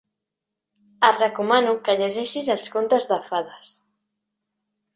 [1.09, 3.77] Et recomano que llegeixis els conte de fades.